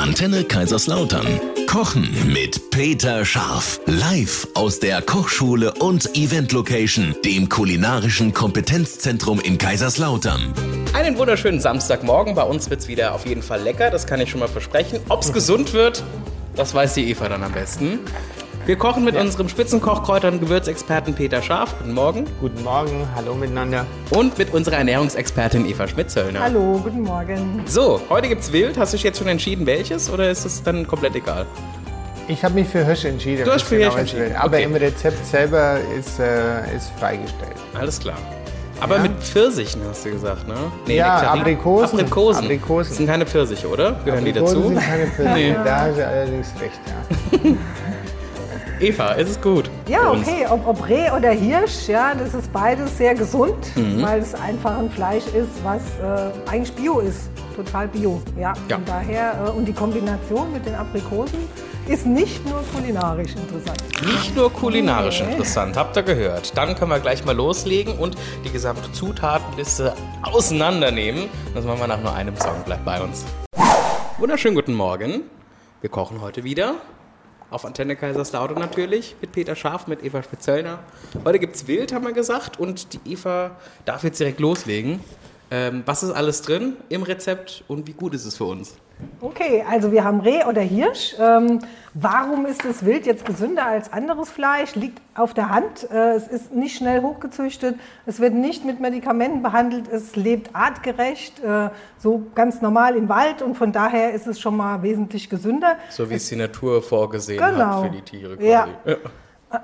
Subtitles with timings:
[0.00, 1.26] Antenne Kaiserslautern.
[1.66, 3.82] Kochen mit Peter Scharf.
[3.84, 10.54] Live aus der Kochschule und Event Location, dem kulinarischen Kompetenzzentrum in Kaiserslautern.
[10.94, 12.34] Einen wunderschönen Samstagmorgen.
[12.34, 15.00] Bei uns wird es wieder auf jeden Fall lecker, das kann ich schon mal versprechen.
[15.10, 16.02] Ob es gesund wird,
[16.56, 17.98] das weiß die Eva dann am besten.
[18.70, 21.74] Wir kochen mit unserem Spitzenkochkräuter- und Gewürzexperten Peter Scharf.
[21.78, 22.24] Guten Morgen.
[22.40, 23.84] Guten Morgen, hallo miteinander.
[24.10, 26.38] Und mit unserer Ernährungsexpertin Eva Schmitzöllner.
[26.38, 27.62] Hallo, guten Morgen.
[27.66, 28.78] So, heute gibt's Wild.
[28.78, 30.08] Hast du dich jetzt schon entschieden, welches?
[30.08, 31.46] Oder ist es dann komplett egal?
[32.28, 33.44] Ich habe mich für Hirsch entschieden.
[33.44, 34.62] Du hast für genau Hirsch entschieden, Aber okay.
[34.66, 37.56] im Rezept selber ist, äh, ist freigestellt.
[37.76, 38.18] Alles klar.
[38.80, 39.02] Aber Ja.
[39.02, 40.54] mit Pfirsichen hast du gesagt, ne?
[40.86, 41.40] Nee, Ja, Nektarinen.
[41.40, 41.98] Aprikosen.
[41.98, 42.44] Aprikosen.
[42.44, 42.88] Aprikosen.
[42.90, 43.96] Das sind keine Pfirsiche, oder?
[44.04, 44.68] Gehören die Aprikosen dazu?
[44.68, 45.34] sind keine Pfirsiche.
[45.34, 45.56] Nee.
[45.64, 47.50] Da hast du allerdings recht, ja.
[48.80, 49.70] Eva, ist es gut?
[49.88, 54.02] Ja, okay, ob, ob Reh oder Hirsch, ja, das ist beides sehr gesund, Mhm.
[54.02, 58.22] weil es einfach ein Fleisch ist, was äh, eigentlich Bio ist, total Bio.
[58.38, 58.76] Ja, Ja.
[58.76, 61.40] von daher, äh, und die Kombination mit den Aprikosen
[61.88, 63.82] ist nicht nur kulinarisch interessant.
[64.02, 65.32] Nicht nur kulinarisch Nee.
[65.32, 66.56] interessant, habt ihr gehört.
[66.56, 69.92] Dann können wir gleich mal loslegen und die gesamte Zutatenliste
[70.22, 71.28] auseinandernehmen.
[71.54, 72.62] Das machen wir nach nur einem Song.
[72.64, 73.26] Bleibt bei uns.
[74.18, 75.22] Wunderschönen guten Morgen.
[75.82, 76.76] Wir kochen heute wieder.
[77.50, 80.78] Auf Antenne Kaiserslautern natürlich, mit Peter Scharf, mit Eva Spezellner.
[81.24, 85.00] Heute gibt's Wild, haben wir gesagt, und die Eva darf jetzt direkt loslegen.
[85.50, 88.76] Ähm, was ist alles drin im Rezept und wie gut ist es für uns?
[89.20, 91.14] Okay, also wir haben Reh oder Hirsch.
[91.18, 91.60] Ähm,
[91.94, 94.74] warum ist das Wild jetzt gesünder als anderes Fleisch?
[94.74, 95.90] Liegt auf der Hand.
[95.90, 97.78] Äh, es ist nicht schnell hochgezüchtet.
[98.06, 99.88] Es wird nicht mit Medikamenten behandelt.
[99.88, 104.56] Es lebt artgerecht, äh, so ganz normal im Wald und von daher ist es schon
[104.56, 105.76] mal wesentlich gesünder.
[105.90, 107.64] So wie es die Natur vorgesehen Genau.
[107.64, 108.48] hat für die Tiere quasi.
[108.48, 108.66] Ja.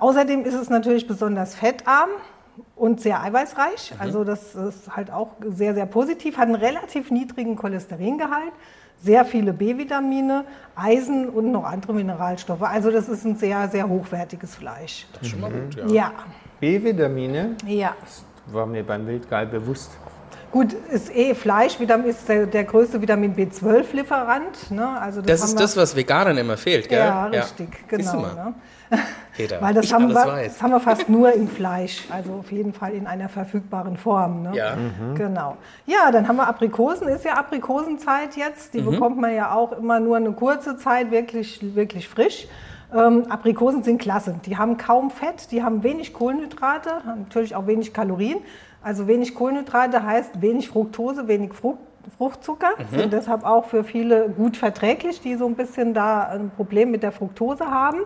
[0.00, 2.10] Außerdem ist es natürlich besonders fettarm
[2.74, 3.92] und sehr eiweißreich.
[3.94, 4.00] Mhm.
[4.00, 6.36] Also das ist halt auch sehr, sehr positiv.
[6.36, 8.52] Hat einen relativ niedrigen Cholesteringehalt,
[9.02, 10.44] sehr viele B-Vitamine,
[10.74, 12.62] Eisen und noch andere Mineralstoffe.
[12.62, 15.06] Also das ist ein sehr, sehr hochwertiges Fleisch.
[15.12, 15.86] Das ist schon mal gut, ja.
[15.86, 16.12] Ja,
[16.60, 17.94] B-Vitamine ja.
[18.46, 19.90] war mir beim Wildgeil bewusst.
[20.52, 24.70] Gut, ist eh Fleisch, Vitamin ist der, der größte Vitamin B12-Lieferant.
[24.70, 24.88] Ne?
[25.00, 27.00] Also Das haben ist das, was Veganern immer fehlt, gell?
[27.00, 28.54] Ja, richtig, Siehst du genau.
[29.36, 30.52] Peter, Weil das ich haben, alles wir, weiß.
[30.54, 34.42] das haben wir fast nur im Fleisch, also auf jeden Fall in einer verfügbaren Form.
[34.42, 34.56] Ne?
[34.56, 34.76] Ja.
[35.14, 35.56] Genau.
[35.84, 38.74] Ja, dann haben wir Aprikosen, ist ja Aprikosenzeit jetzt.
[38.74, 38.78] Mhm.
[38.78, 42.48] Die bekommt man ja auch immer nur eine kurze Zeit wirklich, wirklich frisch.
[42.94, 44.40] Ähm, Aprikosen sind klasse.
[44.46, 48.38] Die haben kaum Fett, die haben wenig Kohlenhydrate, haben natürlich auch wenig Kalorien.
[48.82, 51.78] Also wenig Kohlenhydrate heißt wenig Fructose, wenig Frucht,
[52.16, 52.70] Fruchtzucker.
[52.78, 52.98] Mhm.
[52.98, 57.02] Sind deshalb auch für viele gut verträglich, die so ein bisschen da ein Problem mit
[57.02, 57.98] der Fructose haben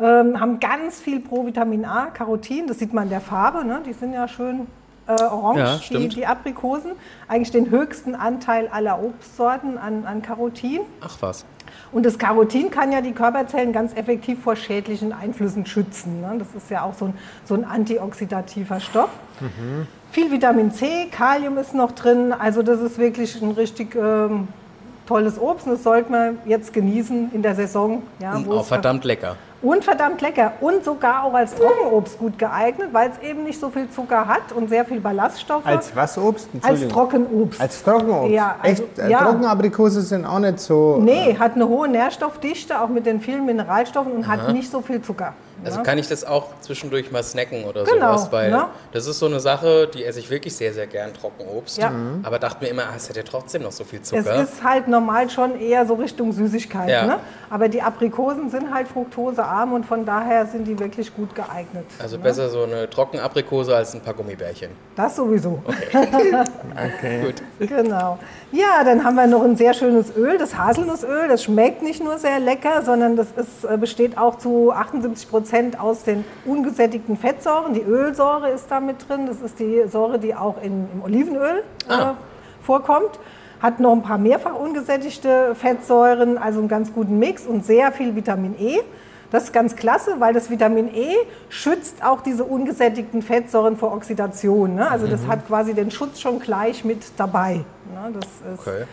[0.00, 3.82] ähm, haben ganz viel Provitamin A, Carotin, das sieht man in der Farbe, ne?
[3.84, 4.66] die sind ja schön
[5.06, 6.92] äh, orange, Ja, die, die Aprikosen.
[7.28, 10.80] Eigentlich den höchsten Anteil aller Obstsorten an, an Carotin.
[11.00, 11.44] Ach was.
[11.92, 16.20] Und das Carotin kann ja die Körperzellen ganz effektiv vor schädlichen Einflüssen schützen.
[16.20, 16.36] Ne?
[16.38, 19.10] Das ist ja auch so ein, so ein antioxidativer Stoff.
[20.10, 22.32] Viel Vitamin C, Kalium ist noch drin.
[22.32, 24.48] Also das ist wirklich ein richtig ähm,
[25.10, 25.66] tolles Obst.
[25.66, 28.02] Und das sollte man jetzt genießen in der Saison.
[28.20, 29.34] Ja, Und auch verdammt lecker.
[29.60, 33.68] und verdammt lecker und sogar auch als Trockenobst gut geeignet, weil es eben nicht so
[33.70, 35.66] viel Zucker hat und sehr viel Ballaststoffe.
[35.66, 36.48] Als was Obst?
[36.62, 36.86] Als.
[36.88, 37.60] Trockenobst.
[37.60, 38.30] Als Trockenobst?
[38.32, 38.98] Ja, also- Echt?
[38.98, 39.18] Äh, ja.
[39.18, 40.98] Trockenaprikose sind auch nicht so...
[41.02, 45.02] nee, hat eine hohe Nährstoffdichte, auch mit den vielen Mineralstoffen und hat nicht so viel
[45.02, 45.34] Zucker.
[45.64, 45.82] Also ja.
[45.82, 48.66] kann ich das auch zwischendurch mal snacken oder Genau, sowas, weil ne?
[48.92, 51.78] das ist so eine Sache, die esse ich wirklich sehr, sehr gern, Trockenobst.
[51.78, 51.92] Ja.
[52.22, 54.42] Aber dachte mir immer, ah, es hat ja trotzdem noch so viel es Zucker.
[54.42, 56.88] ist halt normal schon eher so Richtung Süßigkeit.
[56.88, 57.06] Ja.
[57.06, 57.20] Ne?
[57.50, 61.86] Aber die Aprikosen sind halt fruktosearm und von daher sind die wirklich gut geeignet.
[61.98, 62.22] also ne?
[62.22, 64.70] besser so eine Trockenaprikose als ein paar Gummibärchen.
[64.96, 65.62] Das sowieso.
[65.66, 67.20] Okay.
[67.24, 67.68] Gut.
[67.68, 68.18] Genau.
[68.52, 71.28] Ja, dann haben wir noch ein sehr schönes Öl, das Haselnussöl.
[71.28, 75.49] Das schmeckt nicht nur sehr lecker, sondern das ist, äh, besteht auch zu 78 Prozent
[75.78, 77.74] aus den ungesättigten Fettsäuren.
[77.74, 79.26] Die Ölsäure ist da mit drin.
[79.26, 82.10] Das ist die Säure, die auch in, im Olivenöl Ah.
[82.10, 83.18] äh, vorkommt.
[83.60, 88.16] Hat noch ein paar mehrfach ungesättigte Fettsäuren, also einen ganz guten Mix und sehr viel
[88.16, 88.78] Vitamin E.
[89.30, 91.14] Das ist ganz klasse, weil das Vitamin E
[91.50, 94.74] schützt auch diese ungesättigten Fettsäuren vor Oxidation.
[94.76, 94.90] Ne?
[94.90, 97.56] Also das hat quasi den Schutz schon gleich mit dabei.
[97.94, 98.12] Ne?
[98.14, 98.84] Das ist Okay.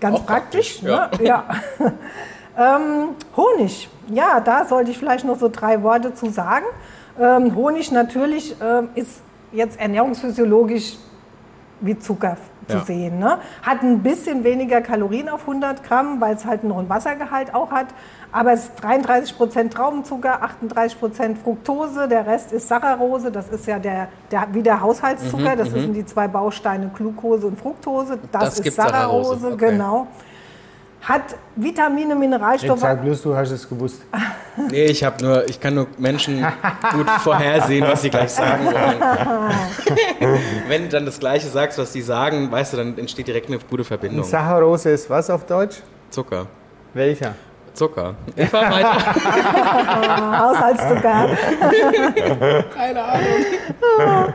[0.00, 0.80] ganz Auch praktisch.
[0.82, 1.26] praktisch, ne?
[1.26, 1.44] ja.
[2.56, 6.64] ähm, Honig, ja, da sollte ich vielleicht noch so drei Worte zu sagen.
[7.18, 9.22] Ähm, Honig natürlich ähm, ist
[9.52, 10.96] jetzt ernährungsphysiologisch
[11.80, 12.36] wie Zucker
[12.68, 12.84] zu Ja.
[12.84, 13.18] sehen.
[13.18, 13.38] Ne?
[13.62, 17.70] Hat ein bisschen weniger Kalorien auf 100 Gramm, weil es halt noch einen Wassergehalt auch
[17.70, 17.86] hat.
[18.32, 23.30] Aber es ist 33 Prozent Traubenzucker, 38 Prozent Fructose, der Rest ist Saccharose.
[23.30, 25.54] Das ist ja der, der, wie der Haushaltszucker.
[25.54, 28.18] das sind die zwei Bausteine Glucose und Fructose.
[28.32, 29.70] Das, Das ist Saccharose, Saccharose, okay.
[29.70, 30.06] genau.
[31.08, 32.80] Hat Vitamine, Mineralstoffe.
[32.80, 34.02] sag bloß, du hast es gewusst.
[34.70, 36.38] Nee, ich habe nur, ich kann nur Menschen
[36.92, 38.98] gut vorhersehen, was sie gleich sagen wollen.
[40.68, 43.58] Wenn du dann das Gleiche sagst, was sie sagen, weißt du, dann entsteht direkt eine
[43.58, 44.24] gute Verbindung.
[44.24, 45.76] Saccharose ist was auf Deutsch?
[46.08, 46.46] Zucker.
[46.94, 47.34] Welcher?
[47.74, 48.14] Zucker.
[48.34, 48.96] Ich fahr weiter.
[50.40, 51.28] Haushaltszucker.
[52.74, 54.34] Keine Ahnung.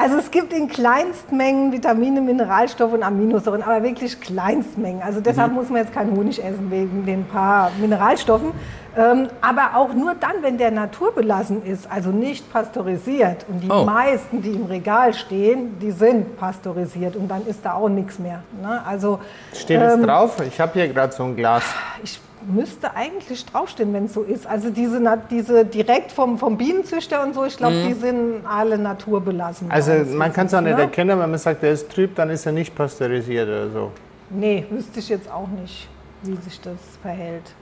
[0.00, 5.02] Also es gibt in Kleinstmengen Vitamine, Mineralstoffe und Aminosäuren, aber wirklich Kleinstmengen.
[5.02, 8.52] Also deshalb muss man jetzt keinen Honig essen wegen den paar Mineralstoffen.
[8.96, 13.44] Ähm, aber auch nur dann, wenn der naturbelassen ist, also nicht pasteurisiert.
[13.48, 13.84] Und die Oh.
[13.84, 18.42] meisten, die im Regal stehen, die sind pasteurisiert und dann ist da auch nichts mehr.
[18.60, 18.80] Ne?
[18.84, 19.20] Also
[19.54, 20.40] Steht es drauf?
[20.46, 21.62] Ich habe hier gerade so ein Glas.
[22.02, 24.46] ich müsste eigentlich draufstehen, wenn es so ist.
[24.46, 25.00] Also diese,
[25.30, 29.70] diese direkt vom, vom Bienenzüchter und so, ich glaube, die sind alle naturbelassen.
[29.70, 30.82] Also man kann es auch nicht ne?
[30.82, 33.92] erkennen, wenn man sagt, der ist trüb, dann ist er nicht pasteurisiert oder so.
[34.30, 35.88] Nee, wüsste ich jetzt auch nicht,
[36.22, 37.54] wie sich das verhält.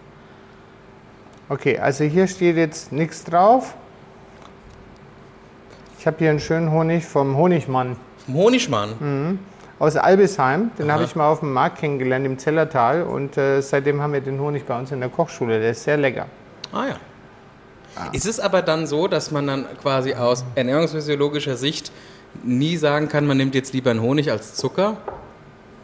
[1.48, 3.74] Okay, also hier steht jetzt nichts drauf.
[5.98, 7.96] Ich habe hier einen schönen Honig vom Honigmann
[8.26, 9.38] Vom Honigmann.
[9.78, 10.70] Aus Albisheim.
[10.78, 14.20] Den habe ich mal auf dem Markt kennengelernt im Zellertal und äh, seitdem haben wir
[14.20, 15.60] den Honig bei uns in der Kochschule.
[15.60, 16.26] Der ist sehr lecker.
[16.72, 16.96] Ah ja.
[18.12, 21.90] Ist es aber dann so, dass man dann quasi aus ernährungsphysiologischer Sicht
[22.44, 24.96] nie sagen kann, man nimmt jetzt lieber einen Honig als Zucker?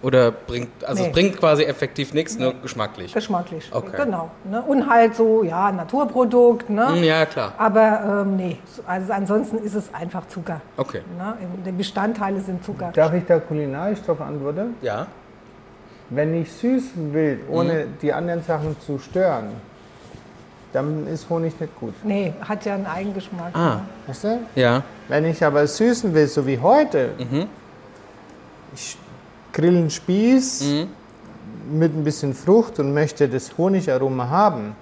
[0.04, 1.08] Oder bringt, also Nee.
[1.08, 3.14] es bringt quasi effektiv nichts, nur geschmacklich?
[3.14, 3.70] Geschmacklich.
[3.72, 3.96] Okay.
[4.04, 4.30] Genau.
[4.44, 4.60] Ne?
[4.60, 6.68] Und halt so, ja, Naturprodukt.
[6.68, 6.88] Ne?
[6.96, 7.54] Hm, Ja, klar.
[7.56, 10.60] Aber ähm, nee, also ansonsten ist es einfach Zucker.
[10.76, 11.00] Okay.
[11.16, 11.34] Ne?
[11.64, 12.90] Die Bestandteile sind Zucker.
[12.94, 14.74] Darf ich da kulinarisch drauf antworten?
[14.82, 15.06] Ja.
[16.10, 19.46] Wenn ich süßen will, ohne die anderen Sachen zu stören,
[20.74, 21.94] dann ist Honig nicht gut.
[22.02, 23.54] Nee, hat ja einen Eigengeschmack.
[23.54, 23.80] Ah, Ne?
[24.08, 24.38] Weißt du?
[24.54, 24.82] ja.
[25.08, 27.10] Wenn ich aber süßen will, so wie heute,
[28.74, 28.98] ich
[29.54, 30.64] grill einen Spieß
[31.72, 34.76] mit ein bisschen Frucht und möchte das Honigaroma haben,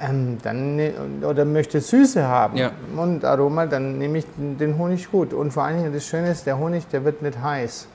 [0.00, 0.92] ähm, dann, ne-
[1.28, 2.70] oder möchte Süße haben Ja.
[2.96, 5.32] und Aroma, dann nehme ich den, den Honig gut.
[5.32, 7.88] Und vor allen Dingen das Schöne ist, der Honig, der wird nicht heiß.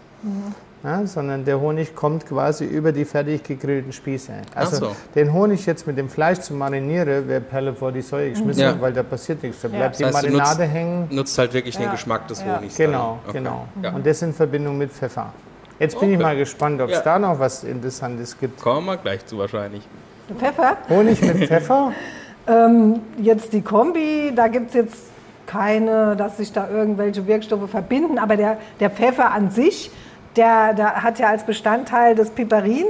[0.83, 4.31] Ja, sondern der Honig kommt quasi über die fertig gegrillten Spieße.
[4.55, 4.95] Also so.
[5.15, 8.79] den Honig jetzt mit dem Fleisch zu marinieren, wäre Perle vor die Säue geschmissen, Ja.
[8.79, 9.61] weil da passiert nichts.
[9.61, 11.07] Da bleibt Das die heißt, du Marinade nutzt- hängen.
[11.09, 11.91] Nutzt halt wirklich den Ja.
[11.91, 12.57] Geschmack des Ja.
[12.57, 12.75] Honigs.
[12.75, 13.29] Genau, dann.
[13.29, 13.37] Okay.
[13.39, 13.67] genau.
[13.81, 13.91] Ja.
[13.95, 15.33] Und das in Verbindung mit Pfeffer.
[15.79, 16.23] Jetzt bin ich Okay.
[16.23, 17.01] mal gespannt, ob es Ja.
[17.03, 18.59] da noch was Interessantes gibt.
[18.61, 19.83] Kommen wir gleich zu wahrscheinlich.
[20.37, 20.77] Pfeffer.
[20.89, 21.91] Honig mit Pfeffer?
[23.17, 25.03] Jetzt die Kombi, da gibt es jetzt
[25.45, 29.91] keine, dass sich da irgendwelche Wirkstoffe verbinden, aber der, der Pfeffer an sich,
[30.37, 32.85] der, der hat ja als Bestandteil das Piperin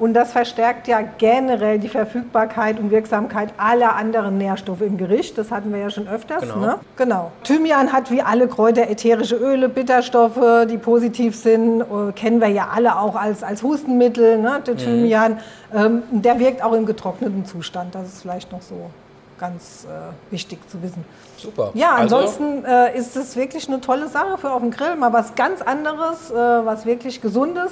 [0.00, 5.36] und das verstärkt ja generell die Verfügbarkeit und Wirksamkeit aller anderen Nährstoffe im Gericht.
[5.36, 6.40] Das hatten wir ja schon öfters.
[6.40, 6.56] Genau.
[6.56, 6.78] Ne?
[6.96, 7.30] genau.
[7.44, 11.82] Thymian hat wie alle Kräuter ätherische Öle, Bitterstoffe, die positiv sind.
[11.82, 14.62] Äh, kennen wir ja alle auch als, als Hustenmittel, ne?
[14.66, 15.38] der Thymian.
[15.74, 17.94] Ähm, der wirkt auch im getrockneten Zustand.
[17.94, 18.90] Das ist vielleicht noch so
[19.38, 21.04] ganz äh, wichtig zu wissen.
[21.36, 21.72] Super.
[21.74, 24.96] Ja, Also, ansonsten äh, ist es wirklich eine tolle Sache für auf dem Grill.
[24.96, 27.70] Mal was ganz anderes, äh, was wirklich Gesundes.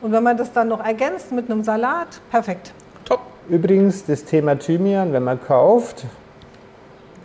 [0.00, 2.72] Und wenn man das dann noch ergänzt mit einem Salat, perfekt.
[3.04, 3.20] top.
[3.48, 6.04] Übrigens, das Thema Thymian, wenn man kauft,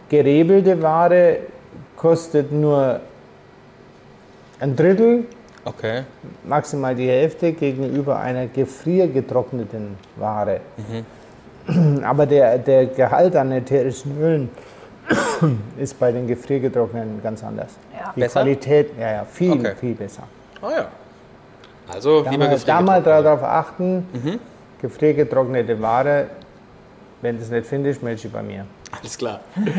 [0.10, 1.38] gerebelte Ware
[1.98, 3.00] kostet nur
[4.60, 5.26] ein Drittel,
[5.66, 6.04] Okay.
[6.44, 10.60] maximal die Hälfte gegenüber einer gefriergetrockneten Ware.
[12.04, 14.50] Aber der, der Gehalt an ätherischen Ölen
[15.78, 17.72] ist bei den gefriergetrockneten ganz anders.
[17.98, 18.12] Ja.
[18.14, 18.42] Die Besser?
[18.42, 19.74] Qualität, ja, ja, viel, Okay.
[19.80, 20.24] viel besser.
[20.62, 20.88] Ah ja.
[21.92, 24.08] Also, Da lieber mal, da mal darauf achten,
[24.82, 26.28] gefriergetrocknete Ware,
[27.22, 28.66] wenn du es nicht findest, melde dich bei mir.
[28.92, 29.40] Alles klar.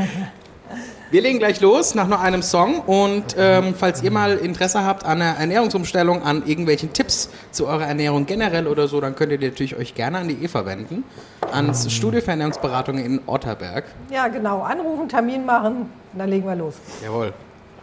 [1.10, 5.04] Wir legen gleich los nach noch einem Song und ähm, falls ihr mal Interesse habt
[5.04, 9.38] an einer Ernährungsumstellung, an irgendwelchen Tipps zu eurer Ernährung generell oder so, dann könnt ihr
[9.38, 11.04] natürlich euch gerne an die Eva wenden,
[11.52, 13.84] ans Studio für Ernährungsberatung in Otterberg.
[14.10, 14.62] Ja, genau.
[14.62, 16.74] Anrufen, Termin machen, und dann legen wir los.
[17.04, 17.32] Jawohl.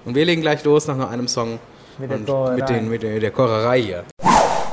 [0.03, 1.59] Und wir legen gleich los nach noch einem Song
[2.01, 2.55] Mit der Kocherei.
[2.55, 4.03] mit, den, mit der, der Kocherei hier.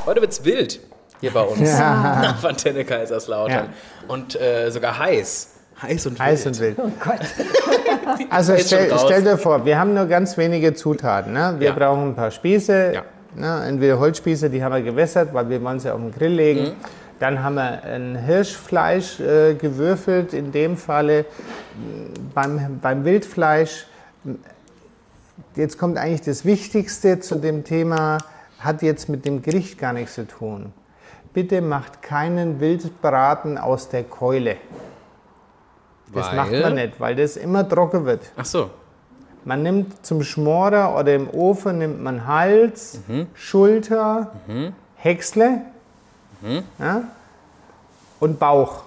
[0.06, 0.80] Heute wird's wild
[1.20, 3.68] hier bei uns auf Antenne Kaiserslautern
[4.08, 5.54] und äh, sogar heiß.
[5.82, 6.54] Heiß und Heiß wild.
[6.54, 6.78] und wild.
[6.78, 7.20] Oh Gott.
[8.30, 11.34] Also stell, stell dir vor, wir haben nur ganz wenige Zutaten.
[11.34, 11.54] Ne?
[11.58, 11.74] Wir Ja.
[11.74, 13.02] brauchen ein paar Spieße, Ja.
[13.36, 13.66] ne?
[13.68, 16.60] entweder Holzspieße, die haben wir gewässert, weil wir wollen sie auf den Grill legen.
[16.62, 16.72] Mhm.
[17.20, 21.26] Dann haben wir ein Hirschfleisch äh, gewürfelt, in dem Falle
[22.34, 23.86] beim, beim Wildfleisch.
[25.54, 28.18] Jetzt kommt eigentlich das Wichtigste zu dem Thema,
[28.58, 30.72] hat jetzt mit dem Gericht gar nichts zu tun.
[31.32, 34.56] Bitte macht keinen Wildbraten aus der Keule.
[36.12, 36.36] Das Weil?
[36.36, 38.30] macht man nicht, weil das immer trocken wird.
[38.36, 38.70] Ach so.
[39.44, 43.00] Man nimmt zum Schmorer oder im Ofen nimmt man Hals,
[43.34, 44.32] Schulter,
[44.96, 45.62] Häcksle.
[46.78, 47.04] Ja?
[48.20, 48.82] und Bauch.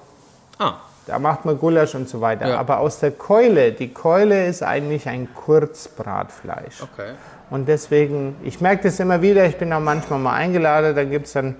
[0.57, 0.75] Ah,
[1.07, 2.47] Da macht man Gulasch und so weiter.
[2.49, 2.59] Ja.
[2.59, 6.81] Aber aus der Keule, die Keule ist eigentlich ein Kurzbratfleisch.
[6.81, 7.11] okay.
[7.49, 11.25] Und deswegen, ich merke das immer wieder, ich bin auch manchmal mal eingeladen, da gibt
[11.25, 11.55] es dann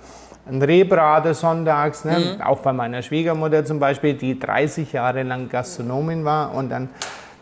[0.48, 2.36] ein Rehbrate sonntags, ne?
[2.38, 2.42] Mhm.
[2.42, 6.90] auch bei meiner Schwiegermutter zum Beispiel, die 30 Jahre lang Gastronomin war und dann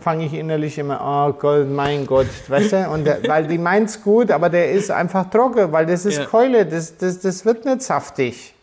[0.02, 4.02] fange ich innerlich immer, oh Gott, mein Gott, weißt du, und der, weil die meint's
[4.02, 6.26] gut, aber der ist einfach trocken, weil das ist Ja.
[6.26, 8.56] Keule, das, das, das wird nicht saftig.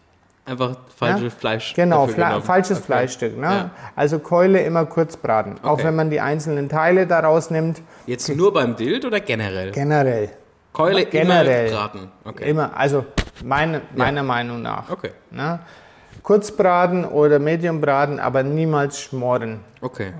[0.46, 1.38] Einfach falsches Ja?
[1.40, 1.74] Fleisch.
[1.74, 2.86] Genau, Fle falsches Okay.
[2.86, 3.36] Fleischstück.
[3.36, 3.46] Ne?
[3.46, 3.70] Ja.
[3.96, 5.84] Also Keule immer kurz braten, auch Okay.
[5.84, 9.72] wenn man die einzelnen Teile daraus nimmt, Jetzt nur beim Wild oder generell?
[9.72, 10.30] generell.
[10.72, 11.66] Keule generell.
[11.66, 12.12] immer braten.
[12.24, 12.50] Okay.
[12.50, 13.04] Immer, also
[13.44, 14.88] meine, meiner Meinung nach.
[14.88, 15.10] Okay.
[15.32, 15.58] Ne?
[16.22, 19.60] Kurz braten oder Medium braten, aber niemals schmoren.
[19.80, 20.12] Okay.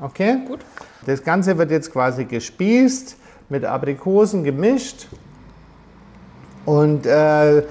[0.00, 0.38] Okay?
[0.46, 0.60] Gut.
[1.04, 3.16] Das Ganze wird jetzt quasi gespießt,
[3.50, 5.08] mit Aprikosen gemischt
[6.64, 7.62] und äh,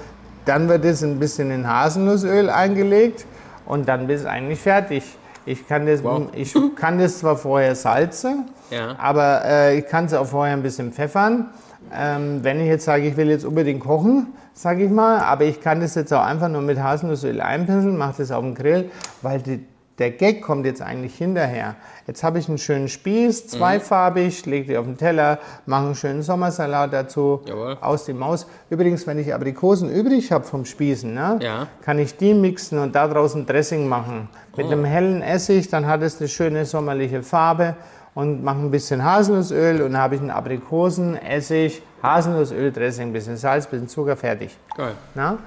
[0.48, 3.26] dann wird es ein bisschen in Haselnussöl eingelegt
[3.66, 5.04] und dann ist es eigentlich fertig.
[5.46, 6.28] Ich kann das, Wow.
[6.32, 8.96] ich kann das zwar vorher salzen, Ja.
[8.98, 11.46] aber äh, ich kann es auch vorher ein bisschen pfeffern.
[11.94, 15.60] Ähm, wenn ich jetzt sage, ich will jetzt unbedingt kochen, sage ich mal, aber ich
[15.60, 18.90] kann das jetzt auch einfach nur mit Haselnussöl einpinseln, mache das auf dem Grill,
[19.22, 19.64] weil die,
[19.98, 21.74] der Gag kommt jetzt eigentlich hinterher.
[22.06, 26.22] Jetzt habe ich einen schönen Spieß, zweifarbig, lege die auf den Teller, mache einen schönen
[26.22, 27.76] Sommersalat dazu, Jawohl.
[27.80, 28.46] aus die Maus.
[28.70, 31.66] Übrigens, wenn ich Aprikosen übrig habe vom Spießen, ne, Ja.
[31.82, 34.28] kann ich die mixen und daraus ein Dressing machen.
[34.56, 34.70] Mit Oh.
[34.70, 37.74] einem hellen Essig, dann hat es eine schöne sommerliche Farbe
[38.14, 43.12] und mache ein bisschen Haselnussöl und dann habe ich einen Aprikosen, Essig, Haselnussöl, Dressing, ein
[43.12, 44.56] bisschen Salz, ein bisschen Zucker, fertig.
[44.76, 44.92] Geil.
[45.14, 45.38] Na?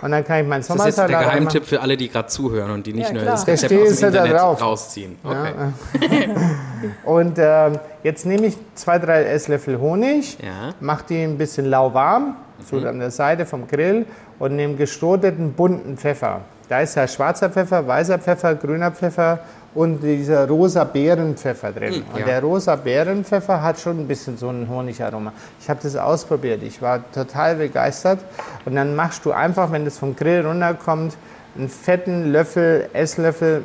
[0.00, 1.18] Und dann kann ich meinen Das ist jetzt Sommersalat der.
[1.30, 3.34] Geheimtipp für alle, die gerade zuhören und die nicht Ja, nur klar.
[3.34, 4.62] das Rezept aus dem da Internet drauf.
[4.62, 5.16] rausziehen.
[5.22, 5.52] Okay.
[7.04, 10.72] Und ähm, jetzt nehme ich zwei, drei Esslöffel Honig, Ja.
[10.80, 12.36] mache die ein bisschen lauwarm,
[12.70, 14.06] so an der Seite vom Grill
[14.38, 16.40] und nehme gestroteten bunten Pfeffer.
[16.68, 19.40] Da ist ja schwarzer Pfeffer, weißer Pfeffer, grüner Pfeffer
[19.78, 22.02] und dieser rosa Beerenpfeffer drin.
[22.12, 22.26] und ja.
[22.26, 25.32] der rosa Beerenpfeffer hat schon ein bisschen so ein Honigaroma.
[25.60, 28.18] Ich habe das ausprobiert, ich war total begeistert.
[28.64, 31.16] Und dann machst du einfach, wenn das vom Grill runterkommt,
[31.56, 33.62] einen fetten Löffel, Esslöffel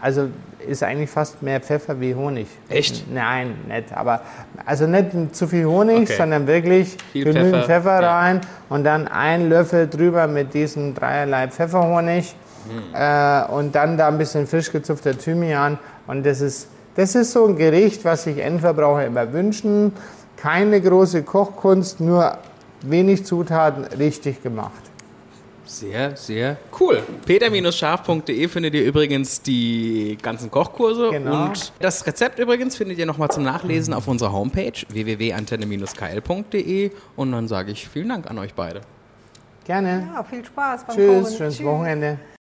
[0.00, 0.28] also
[0.66, 2.46] ist eigentlich fast mehr Pfeffer wie Honig.
[2.68, 3.10] Echt?
[3.12, 3.92] Nein, nicht.
[3.94, 4.20] Aber
[4.64, 6.16] also nicht zu viel Honig, Okay.
[6.16, 8.18] sondern wirklich Viel genügend Pfeffer, Pfeffer, ja.
[8.18, 12.34] rein und dann ein Löffel drüber mit diesem dreierlei Pfefferhonig
[12.68, 12.94] Hm.
[12.94, 17.46] äh, und dann da ein bisschen frisch gezupfter Thymian und das ist das ist so
[17.46, 19.92] ein Gericht, was sich Endverbraucher immer wünschen.
[20.38, 22.38] Keine große Kochkunst, nur
[22.80, 24.72] wenig Zutaten, richtig gemacht.
[25.66, 27.02] Sehr, sehr cool.
[27.26, 31.10] peter-scharf.de findet ihr übrigens die ganzen Kochkurse.
[31.10, 31.44] Genau.
[31.46, 36.92] Und das Rezept übrigens findet ihr nochmal zum Nachlesen auf unserer Homepage www.antenne-kl.de.
[37.16, 38.80] Und dann sage ich vielen Dank an euch beide.
[39.64, 40.08] Gerne.
[40.14, 41.36] Ja, viel Spaß beim Tschüss, Kochen.
[41.36, 42.18] schönes Wochenende.